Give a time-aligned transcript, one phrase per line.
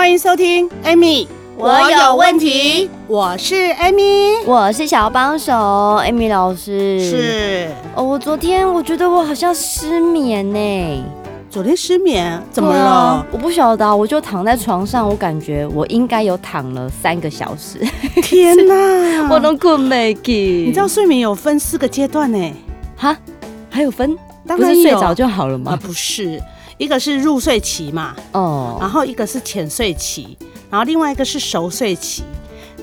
[0.00, 1.28] 欢迎收听，Amy，
[1.58, 2.88] 我有问题。
[3.06, 6.98] 我是 Amy，我是小帮手，Amy 老师。
[7.04, 11.04] 是哦，我昨天我觉得我好像失眠呢。
[11.50, 12.82] 昨天失眠怎么了？
[12.82, 17.78] 啊、我不晓得，我就躺在床上，我感觉我应该有躺了三个小时。
[18.22, 20.64] 天哪， 我都困没起。
[20.66, 22.52] 你知道睡眠有分四个阶段呢？
[22.96, 23.14] 哈，
[23.68, 24.16] 还有分？
[24.46, 25.72] 当然，睡着就好了吗？
[25.72, 26.40] 啊、不是。
[26.80, 30.34] 一个是入睡期嘛，哦，然后一个是浅睡期，
[30.70, 32.22] 然后另外一个是熟睡期，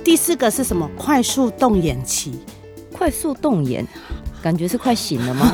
[0.03, 0.87] 第四个是什么？
[0.95, 2.39] 快速动眼期。
[2.93, 3.85] 快速动眼，
[4.39, 5.51] 感觉是快醒了吗？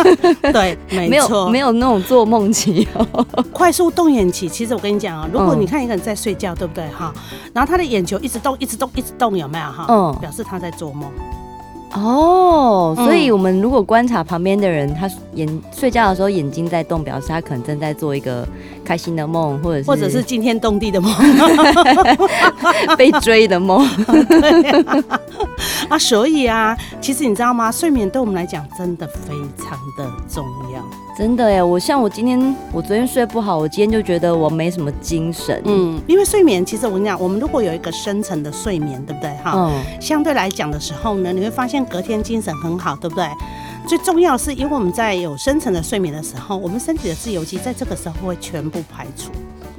[0.52, 3.26] 对，没错，没有那种做梦期哦。
[3.50, 7.14] 快速动眼期，其实我跟你讲啊，如果你看一个人在睡觉，对不对哈？
[7.54, 9.86] 然后他的眼球一直动，一直动，一直动，有没有哈？
[9.88, 11.10] 嗯，表示他在做梦。
[11.96, 18.46] 哦，所以我们如果观察旁边的人，他眼睡觉的时候眼睛在动，表示他可能正在做一个
[18.86, 21.12] 开心的梦，或者是或者是惊天动地的梦，
[22.96, 23.84] 被追的梦。
[25.88, 27.70] 啊，所以啊，其实你知道吗？
[27.70, 30.82] 睡眠对我们来讲真的非常的重要。
[31.16, 35.60] 真的哎，我像我今天，我昨天睡不好，我今天就觉得我没什么精神。
[35.64, 39.30] 嗯，因为睡眠，其实我跟你讲，我们如果有一个深层的睡眠，对不对？
[39.42, 43.26] 哈，嗯，相对来讲的时候呢，你会发现隔天精神很好，对不对？
[43.86, 49.30] 最重要的是，因为我们在有深层的睡眠的时候，我们身体的自由基在这个时候会全部排除。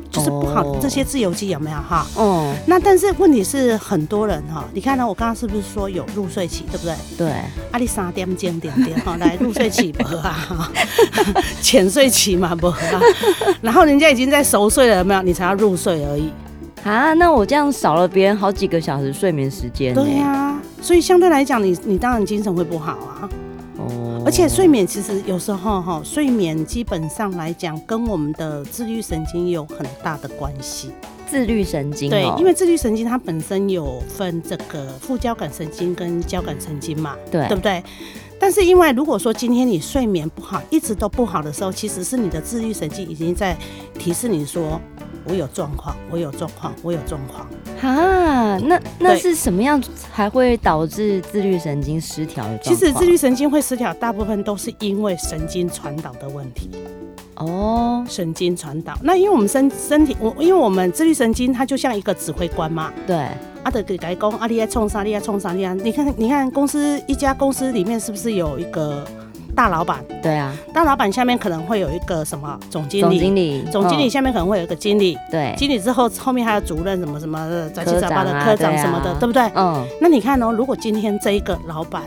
[0.09, 2.07] 就是不好的这些自由基有没有哈？
[2.15, 5.05] 哦，那但是问题是很多人哈，你看呢？
[5.05, 6.95] 我刚刚是不是说有入睡期，对不对？
[7.17, 7.33] 对，
[7.71, 10.71] 阿里三点点点点哈，来入睡期不啊？
[11.61, 12.79] 浅睡期嘛不啊？
[13.61, 15.21] 然后人家已经在熟睡了，有没有？
[15.21, 16.31] 你才要入睡而已
[16.83, 17.13] 啊？
[17.15, 19.93] 那我这样少了别人好几个小时睡眠时间。
[19.93, 23.29] 对呀、啊，所以相对来讲，你你当然精神会不好啊。
[24.25, 30.91] 而且睡眠其实有时候哈，睡眠基本上来讲跟我们的自律神经有很大的关系。
[31.29, 37.83] 自律神经对，因为自律神经它本身有分这个副交感神经跟交感神经嘛，对，对不对？
[38.39, 43.57] 但是因为如果说今天你睡眠不好，一直都不好的时候，其实是你的自律神经已经在
[43.99, 44.79] 提示你说。
[45.29, 47.47] 我有状况，我有状况，我有状况。
[47.79, 52.57] 哈，那那是什么样才会导致自律神经失调的？
[52.59, 56.71] 其实自律神经会失调，大部分都是因为神经传导的问题。
[57.35, 58.97] 哦，神经传导。
[59.03, 62.91] 那因为我们身身体，我因为我们自律神经它就像一个指挥官嘛。
[63.05, 63.27] 对。
[63.63, 65.75] 阿德给改工，阿丽爱冲啥，丽爱冲啥，丽爱。
[65.75, 69.05] 你看，你看公司一家公司里面是不是有一个？
[69.57, 79.41] 大老板，对啊，大老板下面可能会有一个什么总经理，总经理，总经理下面可能会有一个经理，对，经理之后后面还有主任什么什么的，杂七杂八的科长什么的，对不对？
[79.55, 82.03] 嗯，那你看哦，如果今天这一个老板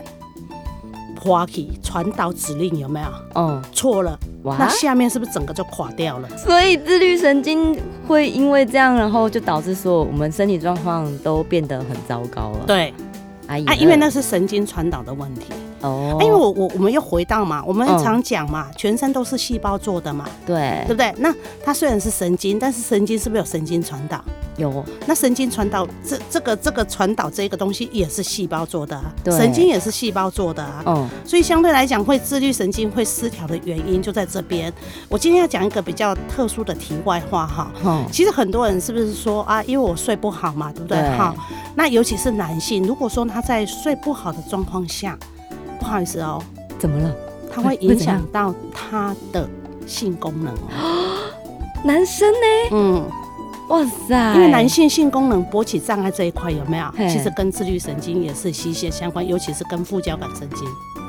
[1.19, 3.07] 滑稽传导指令有没有？
[3.35, 6.29] 嗯，错了，那下面是不是整个就垮掉了？
[6.37, 12.59] 所以自律神经会因为这样，然后就导致说我们身体状况都变得很糟糕了。
[12.65, 12.93] 对，
[13.45, 15.47] 啊，因为那是神经传导的问题。
[15.81, 21.13] 哦、oh, 欸，因为我我我们又回到嘛，我们常讲嘛，嗯、全身都是细胞做的嘛，对，对不对？
[21.17, 21.33] 那
[21.63, 24.23] 它虽然是神经，但是神经是不是有神经传导？
[24.57, 24.83] 有。
[25.07, 30.83] 那神经传导这这个这个传导这个东西也是细胞做的啊，神经也是细胞做的啊。
[30.85, 34.71] 嗯，所以相对来讲，会自律神经会失调的原因就在这边。
[35.09, 37.71] 我今天要讲一个比较特殊的题外话哈。
[37.83, 41.01] 嗯，其实很多人是不是说啊，因为我睡不好嘛，对不对？
[41.17, 41.33] 哈，
[41.73, 45.17] 那尤其是男性，如果说他在睡不好的状况下。
[45.91, 46.41] 不好意思哦，
[46.79, 47.13] 怎么了？
[47.53, 49.45] 它会影响到他的
[49.85, 51.27] 性功能哦。
[51.83, 52.69] 男生呢？
[52.71, 53.05] 嗯，
[53.67, 56.85] 哇塞，因为男性性功能勃起障碍这一块有没有？
[57.09, 60.65] 其实跟自律神经也是息息相关，尤其是跟副交感神经。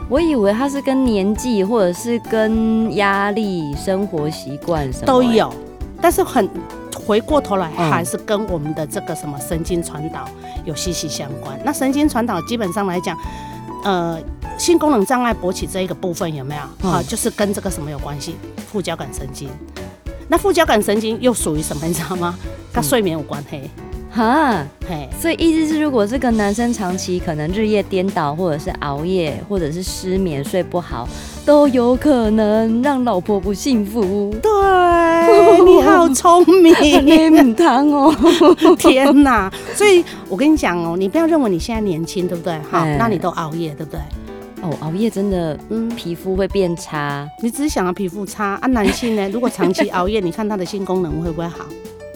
[0.08, 5.48] 我以为它是跟年纪，或者是跟压力、生活习惯什么都有，
[6.00, 6.50] 但是很
[7.06, 10.24] 回过头来还是跟我们的这个什么神经传导
[10.64, 11.56] 有息息相关。
[11.64, 13.16] 那神经传导基本上来讲，
[13.84, 14.18] 呃。
[14.58, 16.62] 性功能障碍勃起这一个部分有没有？
[16.88, 18.36] 好、嗯，就是跟这个什么有关系？
[18.70, 19.48] 副交感神经。
[20.28, 21.86] 那副交感神经又属于什么？
[21.86, 22.38] 你知道吗？
[22.72, 23.70] 跟睡眠有关系。
[24.14, 31.08] 哈，嘿，所以意思是，如果这个男生长期可能日夜颠倒，或者是熬夜，或者是失眠睡不好，
[31.46, 34.30] 都有可能让老婆不幸福。
[34.42, 34.50] 对，
[35.64, 36.74] 你好聪明，
[37.36, 38.14] 很烫哦！
[38.78, 39.50] 天哪！
[39.74, 42.58] 所以我跟你讲哦，你不要认为你现在年轻，对不对？
[42.70, 44.00] 好，那你都熬夜，对不对？
[44.62, 47.28] 哦，熬夜真的，嗯，皮肤会变差。
[47.42, 48.66] 你只是想要皮肤差啊？
[48.68, 49.28] 男性呢？
[49.30, 51.64] 如果长期熬夜，你看他的性功能会不会好？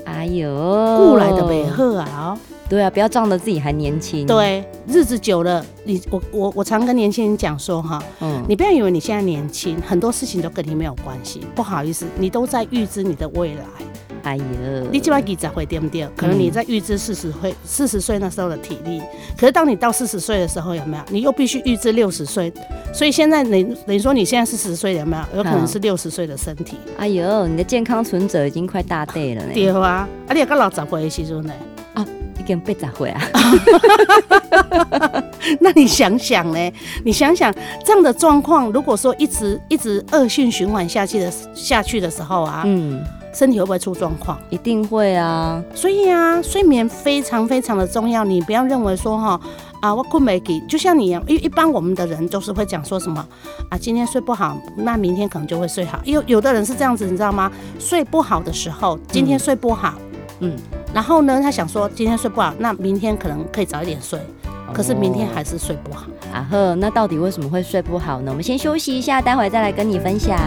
[0.05, 0.49] 哎呦，
[0.97, 2.39] 过来的美鹤啊！
[2.69, 4.27] 对啊，不要仗着自己还年轻。
[4.27, 11.41] 对，日子久了，你我我我常跟年轻人讲说哈，嗯，你不要以为你现在年轻，很多事情都跟你没有关系。
[11.55, 13.65] 不好意思，你都在预知你的未来。
[14.27, 14.43] 哎呦，
[14.91, 16.09] 你这把几十岁对不对？
[16.17, 19.01] 可能你在预支四十岁四十岁那时候的体力，
[19.39, 21.03] 可是当你到四十岁的时候，有没有？
[21.11, 22.53] 你又必须预支六十岁。
[22.93, 25.39] 所以现在你等于说你现在四十岁，有没有？
[25.39, 26.77] 有可能是六十岁的身体。
[26.97, 29.51] 哎呦，你的健康存折已经快大对了呢。
[29.55, 31.53] 对啊，啊你也到老十岁的时候呢？
[31.95, 32.05] 啊。
[32.47, 33.21] 跟被砸毁啊！
[35.59, 36.73] 那你想想呢？
[37.05, 37.53] 你想想
[37.85, 43.03] 这样的状况，如果说一直一直恶性循环下去的下去的时候啊，嗯，
[43.37, 44.39] 身体会不会出状况？
[44.49, 45.63] 一定会啊！
[45.75, 48.25] 所以啊，睡眠非常非常的重要。
[48.25, 49.39] 你不要认为说哈
[49.83, 53.23] 啊，我困没给，就像你一样一般我们的人都是会讲说什么
[53.69, 56.01] 啊，今天睡不好，那明天可能就会睡好。
[56.05, 57.53] 有有的人是这样子，你知道吗？
[57.79, 59.93] 睡不好的时候，今天睡不好，
[60.41, 60.57] 嗯。
[60.57, 60.59] 嗯
[60.95, 64.19] 然后呢，他想说今天睡不好，那明天可能可以早一点睡，
[64.73, 66.07] 可是明天还是睡不好。
[66.33, 68.31] 啊呵，那到底为什么会睡不好呢？
[68.31, 70.39] 我们先休息一下，待会再来跟你分享。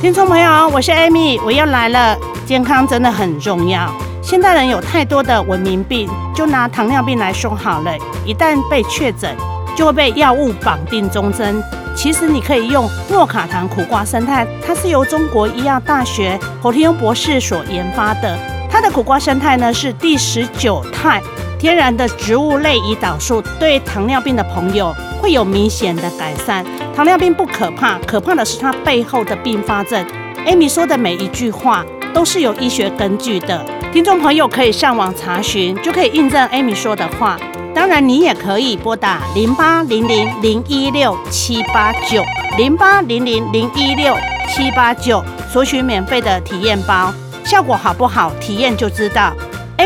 [0.00, 2.16] 听众朋友，我是 Amy，我又来了。
[2.46, 3.92] 健康真的很重要，
[4.22, 7.92] 现代人有太多的文明病，就拿糖尿病来说好了，
[8.24, 9.36] 一旦被确诊，
[9.76, 11.62] 就会被药物绑定终身。
[11.94, 18.38] 其实你可以用诺卡糖苦瓜胜肽，它是由中国医药大学侯天庸博士所研发的。
[18.70, 21.20] 它的苦瓜胜肽呢是第十九肽，
[21.60, 26.64] 天然的植物类胰岛素，对糖尿病的朋友会有明显的改善。
[26.96, 30.02] 糖尿病不可怕，可怕的是它背后的并发症。
[30.46, 31.84] Amy 说的每一句话
[32.14, 33.62] 都是有医学根据的，
[33.92, 37.38] 听众朋友可以上网查询，就可以印证 Amy 说的话。
[37.74, 42.22] 当然，你也可以拨打零八零零零一六七八九
[42.56, 44.16] 零八零零零一六
[44.48, 45.22] 七八九
[45.52, 47.12] 索取免费的体验包，
[47.44, 48.32] 效果好不好？
[48.40, 49.34] 体验就知道。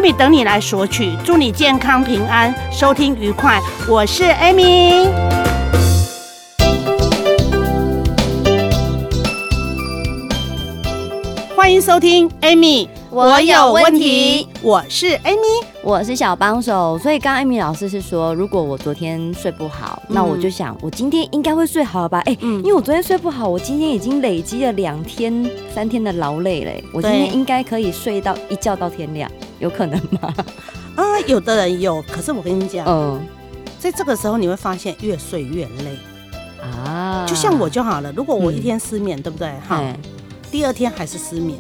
[0.05, 3.59] Amy 等你来索取，祝你健康平安，收听愉快。
[3.89, 5.09] 我是 Amy，
[11.57, 12.87] 欢迎收听 Amy。
[13.09, 16.99] 我有问题，我是 Amy，我是小帮手。
[16.99, 22.19] 所以刚刚 Amy 老师是说，如果我昨天睡不好，嗯、那我就想，我今天应该会睡好了吧？
[22.27, 26.85] 哎、欸，嗯、因为我昨天睡不好，我今天已经累积了两天、三天的劳累嘞。
[26.93, 29.31] 我今天应该可以睡到一觉到天亮，
[29.65, 30.33] 有可能吗？
[30.95, 33.21] 啊， 有的人有，可是我跟你讲，嗯，
[33.81, 35.99] 在这个时候你会发现越睡越累
[36.63, 37.25] 啊。
[37.27, 39.49] 就像我就好了，如果我一天失眠，嗯、对不对？
[39.67, 39.83] 哈，
[40.53, 41.59] 第二天还是失眠。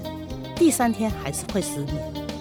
[0.54, 1.96] 第三天还是会失眠，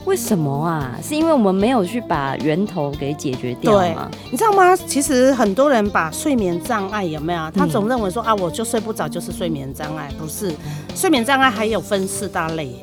[0.06, 0.96] 为什么啊？
[1.02, 4.08] 是因为我们没有去把源头给解决掉吗？
[4.12, 4.76] 对，你知道吗？
[4.76, 7.50] 其实很多人把睡眠障碍有没有？
[7.52, 10.54] 他总认为说啊，我就睡不着就是睡眠障碍，不是。
[10.94, 12.80] 睡眠障碍还有分四大类，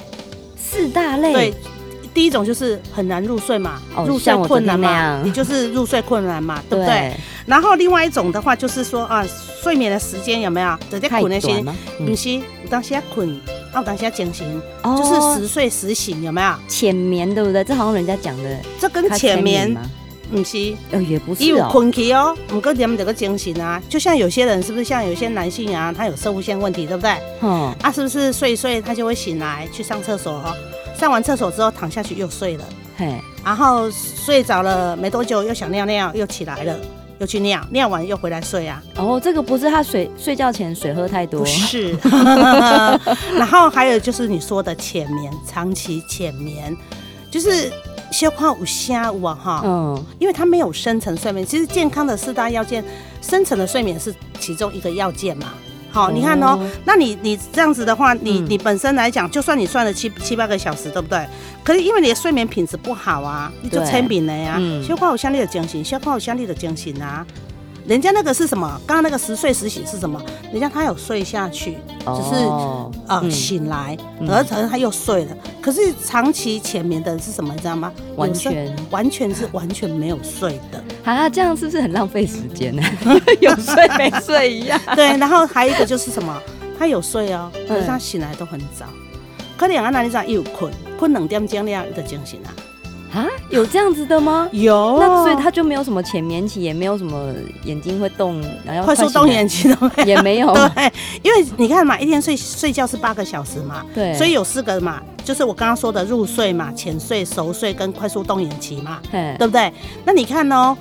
[0.56, 1.32] 四大类。
[1.32, 1.54] 对，
[2.12, 7.12] 第一种就是很难入睡嘛，入睡困难嘛，你就是入睡困难嘛， 对不对？
[7.46, 9.24] 然后另外一种的话就是说啊，
[9.62, 10.76] 睡眠的时间有没有？
[10.90, 11.64] 直接困那些，
[11.98, 13.40] 不是，有当时要困。
[13.72, 16.52] 哦，等一下进行，就是时睡时醒，有没有？
[16.66, 17.62] 浅眠对不对？
[17.62, 19.76] 这好像人家讲的，这跟浅眠
[20.28, 21.46] 不是，呃，也不是哦。
[21.46, 27.12] 有困去哦，唔过他们这个精神啊，就像有些人是不是像有些男性啊，他有摄护腺问题，对不对？
[27.42, 30.52] 嗯，啊，是不是睡一睡他就会醒来去上厕所哈？
[31.00, 32.64] 上完厕所之后躺下去又睡了，
[32.98, 36.76] 嘿，然后睡着了没多久又想尿尿又起来了。
[37.18, 38.82] 又去尿，尿完又回来睡啊。
[38.96, 41.90] 哦，这个不是他睡睡觉前水喝太多，不是。
[43.36, 46.74] 然后还有就是你说的浅眠，长期浅眠，
[47.30, 47.70] 就是
[48.10, 49.60] 消化无虾无哈。
[49.64, 51.46] 嗯，因为他没有深层睡眠。
[51.46, 52.82] 其实健康的四大要件，
[53.20, 55.52] 深层的睡眠是其中一个要件嘛。
[55.92, 61.26] 好，你看哦，那你你这样子的话，你你本身来讲，就算你算了七七八个小时，对不对？
[61.64, 64.60] 可是因为你的睡眠品质不好啊，你就成病了呀。
[64.86, 67.26] 消化有相对的精神，消化有相对的精神啊。
[67.86, 68.80] 人家那个是什么？
[68.86, 70.22] 刚刚那个时睡时醒是什么？
[70.52, 72.44] 人家他有睡下去，只是
[73.08, 73.96] 呃醒来，
[74.28, 75.36] 而且他又睡了。
[75.60, 77.52] 可是长期浅眠的人是什么？
[77.52, 77.90] 你知道吗？
[78.16, 80.84] 完全完全是完全没有睡的。
[81.04, 82.82] 啊，这样是不是很浪费时间呢？
[83.40, 84.78] 有睡没睡一样。
[84.94, 86.40] 对，然后还有一个就是什么？
[86.78, 88.86] 他有睡哦，可是他醒来都很早。
[89.56, 92.48] 可能啊，那你知道又困，困两点钟了，有的精神啊。
[93.12, 94.48] 啊，有这样子的吗？
[94.52, 97.32] 有，那所以他就没有什么浅眠期，也没有什么
[97.64, 100.52] 眼睛会动，然后快速动眼期都没有也没有。
[100.74, 109.72] 对，因为你看嘛，一天睡睡觉是八个小时嘛，对，所以有四个嘛，就是我刚刚说的入睡嘛、浅睡、熟睡跟快速动眼期嘛，对不对？
[110.04, 110.76] 那你看哦，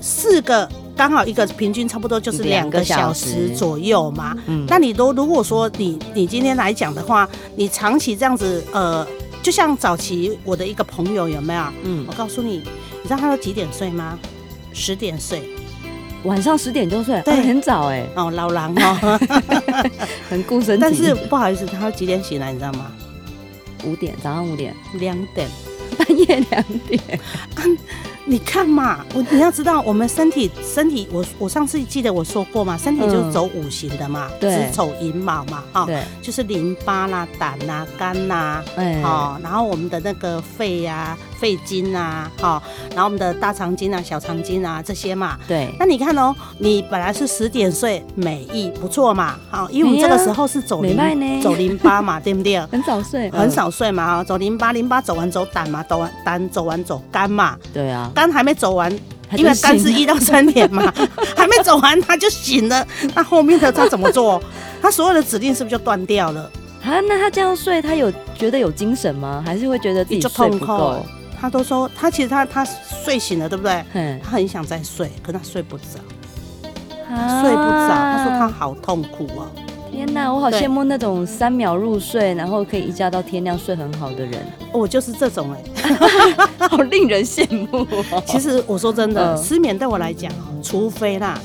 [0.00, 4.34] 四个刚好一个平均差不多就是两个小时左右嘛。
[4.46, 9.06] 嗯，那你都如果说你你今天来讲的话，你长期这样子呃。
[9.44, 11.62] 就像早期我的一个朋友有没有？
[11.82, 12.62] 嗯，我告诉你，
[13.02, 14.18] 你知道他都几点睡吗？
[14.72, 15.42] 十点睡，
[16.22, 18.06] 晚上十点就睡，对，很早哎。
[18.16, 19.20] 哦，老狼哦，
[20.30, 20.80] 很顾身体。
[20.80, 22.54] 但是不好意思，他几点醒来？
[22.54, 22.90] 你知道吗？
[23.84, 25.46] 五点，早上五点，两点，
[25.98, 27.20] 半夜两点。
[28.26, 42.62] 你看嘛，我你要知道，我们身体身体，我我上次记得我说过嘛，身体就是走五行的嘛，子丑寅卯嘛，哈，对，就是淋巴啦、胆呐、肝呐，哎，好，然后我们的那个肺呀、肺经啊，好，
[42.94, 45.68] 然后我们的大肠经啊、小肠经啊这些嘛，对。
[45.78, 50.96] 那你看哦，你本来是十点睡，美意不错嘛，好，因为我们这个时候是走淋
[51.42, 52.58] 走淋巴嘛，对不对？
[52.72, 58.10] 很早睡，很少睡嘛，哈，走淋巴，淋巴走完走胆嘛，走完胆走完走肝嘛，对啊。
[58.14, 58.90] 肝还没走完，
[59.36, 60.90] 因为肝是一到三点嘛，
[61.36, 62.86] 还没走完他就醒了。
[63.14, 64.42] 那后面的他怎么做？
[64.80, 66.50] 他所有的指令是不是就断掉了？
[66.82, 69.42] 啊，那他这样睡，他有觉得有精神吗？
[69.44, 71.04] 还是会觉得自己睡不够？
[71.44, 73.84] 他都说他其实他他睡醒了，对不对？
[73.92, 75.84] 嗯，他很想再睡，可是他睡不着，
[77.42, 77.88] 睡不着。
[77.90, 79.46] 他说他好痛苦哦。
[79.92, 84.32] 天哪，我好羡慕那种三秒入睡，然后可以一觉到天亮睡很好的人。
[84.72, 85.94] 我就是这种哎，
[86.66, 87.86] 好令人羡慕。
[88.24, 90.32] 其实我说真的，失眠对我来讲，
[90.62, 91.38] 除非啦，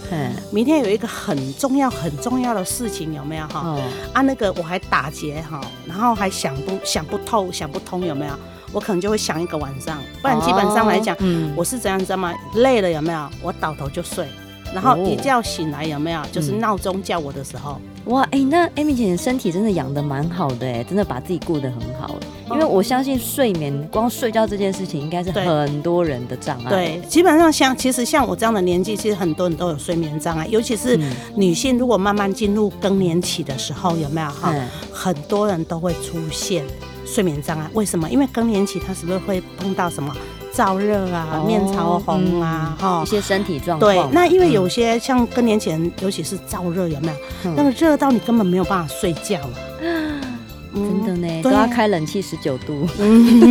[0.49, 3.77] 明天有一个很重要很重要的事情，有没有哈？
[4.13, 8.33] 啊，那个我还打结哈，然后还想不想不透想不通，有没有？
[8.71, 11.15] 我可能就会想一个晚上，不然基本上来讲，
[11.55, 12.33] 我是怎样知道吗？
[12.55, 13.29] 累了有没有？
[13.41, 14.25] 我倒头就睡。
[14.71, 16.21] 然后一觉醒来有没有？
[16.31, 22.15] 就是闹钟叫我的时候，哇，哎，那 Amy 姐的身体真的养的蛮好的，哎，真的把自己顾得很好。
[22.51, 26.69] 因为我相信睡眠，光睡觉这件事情，应该是很多人的障碍。
[26.69, 30.99] 对，基本上像其实像我这样的年纪，其实很多人都有睡眠障碍，尤其是
[31.35, 34.53] 女性，如果慢慢进入更年期的时候，有没有哈？
[34.93, 36.63] 很多人都会出现
[37.13, 37.69] 睡眠障碍。
[37.73, 38.09] 为什么？
[38.09, 40.15] 因为更年期，它是不是会碰到什么？
[40.53, 43.93] 燥热啊，面潮红啊，哈，一些身体状况。
[43.93, 47.07] 对，那因为有些像更年期，尤其是燥热，有没
[47.43, 47.53] 有？
[47.55, 49.49] 那个热到你根本没有办法睡觉了。
[50.71, 52.87] 真的呢，都要开冷气十九度。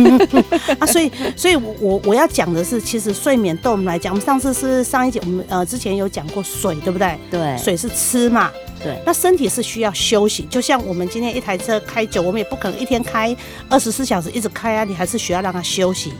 [0.79, 7.17] 啊，所以，所以我我我要讲的是，其实睡眠对我们来讲，我们上次是上一节，我们呃之前有讲过水，对不对？
[7.31, 8.49] 对，水是吃嘛。
[8.83, 13.35] 对，那身体是需要休息，就像我们今天一台车开久，我们也不可能一天开
[13.67, 16.13] 二十四小时一直开啊，你还是需要让它休息。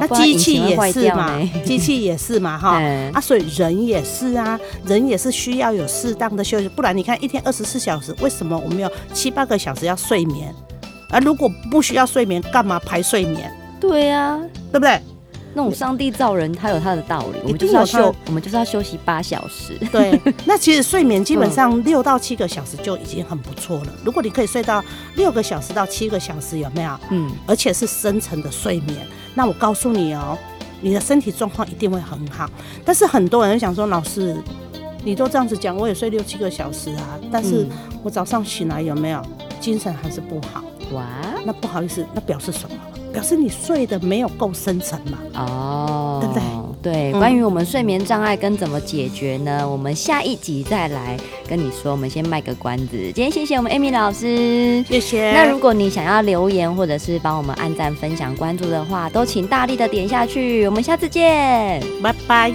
[0.00, 2.80] 那机器也是嘛， 机器也是嘛，哈
[3.12, 10.54] 啊，所以人也是啊，人也是需要有适当的休息，不然你看一天二十四小时，为什么我们有七八个小时要睡眠？
[11.10, 13.52] 而如果不需要睡眠，干嘛排睡眠？
[13.80, 14.38] 对呀，
[14.70, 15.00] 对不对？
[15.54, 17.38] 那种上帝造人，他有他的道理。
[17.42, 19.76] 我们就是要休，我们就是要休息八小时。
[19.90, 23.92] 对， 那其实睡眠基本上六到七个小时就已经很不错了。
[24.04, 24.82] 如果你可以睡到
[25.16, 26.98] 六个小时到七个小时，有没有？
[27.10, 28.96] 嗯，而且是深层的睡眠，
[29.34, 30.38] 那我告诉你哦，
[30.80, 32.48] 你的身体状况一定会很好。
[32.84, 34.36] 但是很多人想说，老师，
[35.04, 37.66] 你都这样子讲，我也睡六七个小时啊，但是
[38.02, 39.20] 我早上醒来有没有
[39.60, 40.62] 精神还是不好？
[40.92, 41.04] 哇，
[41.44, 42.76] 那不好意思，那表示什么？
[43.12, 45.18] 表示你睡得没有够深沉嘛？
[45.34, 46.42] 哦，对不对？
[46.82, 49.58] 对，关于我们睡眠障碍跟怎么解决呢？
[49.62, 51.92] 嗯、我们下一集再来跟你说。
[51.92, 52.96] 我们先卖个关子。
[53.12, 55.32] 今天谢谢我们 Amy 老师，谢谢。
[55.32, 60.66] 那如果你想要留言或者是帮我们按赞、分享、关注的话，都请大力的点下去。
[60.66, 62.52] 我们下次见，拜拜。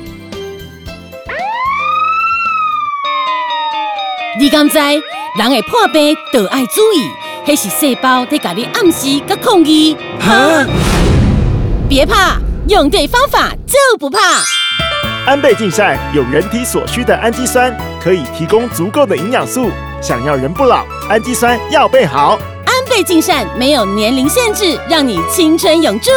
[4.39, 7.09] 你敢知人会破病，都爱注意。
[7.47, 9.95] 那是细胞在给你暗示跟抗议。
[10.25, 10.65] 哈！
[11.87, 14.19] 别怕，用对方法就不怕。
[15.27, 17.71] 安倍晋善有人体所需的氨基酸，
[18.03, 19.69] 可以提供足够的营养素。
[20.01, 22.39] 想要人不老，氨基酸要备好。
[22.65, 26.09] 安倍晋善没有年龄限制，让你青春永驻。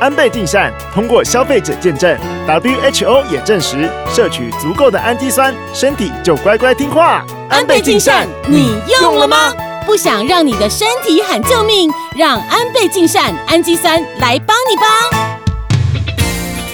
[0.00, 7.24] 安倍晋善通过消费者见证，WHO 也证实，摄取足够的氨基酸，身体就乖乖听话。
[7.50, 9.52] 安倍晋善，你用了吗？
[9.88, 14.82] 不想让你的身体喊救命，让安倍晋善氨基酸来帮你吧。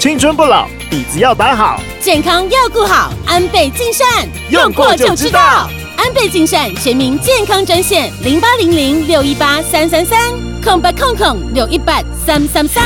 [0.01, 3.13] 青春不老，底子要打好，健康要顾好。
[3.25, 4.05] 安倍晋善
[4.51, 5.71] 用过就知道。
[5.97, 10.19] 安倍晋善全民健康专线零八零零六一八三三三
[10.61, 12.83] 空八空空六一八三三三。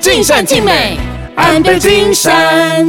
[0.00, 0.96] 尽善尽美，
[1.36, 2.88] 安倍晋三。